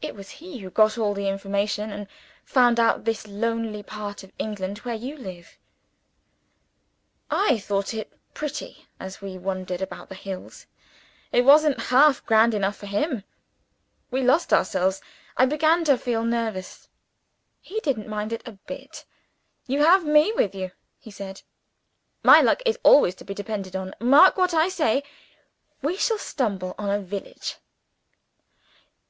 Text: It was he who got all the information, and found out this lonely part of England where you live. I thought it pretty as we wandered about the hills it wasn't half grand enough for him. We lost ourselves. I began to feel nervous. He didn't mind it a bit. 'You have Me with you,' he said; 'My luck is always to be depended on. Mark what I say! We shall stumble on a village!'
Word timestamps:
It 0.00 0.14
was 0.14 0.30
he 0.40 0.60
who 0.60 0.70
got 0.70 0.96
all 0.96 1.12
the 1.12 1.28
information, 1.28 1.92
and 1.92 2.06
found 2.42 2.80
out 2.80 3.04
this 3.04 3.26
lonely 3.26 3.82
part 3.82 4.22
of 4.22 4.32
England 4.38 4.78
where 4.78 4.94
you 4.94 5.14
live. 5.14 5.58
I 7.30 7.58
thought 7.58 7.92
it 7.92 8.10
pretty 8.32 8.88
as 8.98 9.20
we 9.20 9.36
wandered 9.36 9.82
about 9.82 10.08
the 10.08 10.14
hills 10.14 10.64
it 11.32 11.44
wasn't 11.44 11.78
half 11.92 12.24
grand 12.24 12.54
enough 12.54 12.76
for 12.76 12.86
him. 12.86 13.24
We 14.10 14.22
lost 14.22 14.54
ourselves. 14.54 15.02
I 15.36 15.44
began 15.44 15.84
to 15.84 15.98
feel 15.98 16.24
nervous. 16.24 16.88
He 17.60 17.80
didn't 17.80 18.08
mind 18.08 18.32
it 18.32 18.40
a 18.48 18.52
bit. 18.52 19.04
'You 19.66 19.84
have 19.84 20.06
Me 20.06 20.32
with 20.34 20.54
you,' 20.54 20.72
he 20.98 21.10
said; 21.10 21.42
'My 22.22 22.40
luck 22.40 22.62
is 22.64 22.78
always 22.82 23.14
to 23.16 23.24
be 23.26 23.34
depended 23.34 23.76
on. 23.76 23.94
Mark 24.00 24.38
what 24.38 24.54
I 24.54 24.70
say! 24.70 25.02
We 25.82 25.98
shall 25.98 26.16
stumble 26.16 26.74
on 26.78 26.88
a 26.88 27.00
village!' 27.00 27.56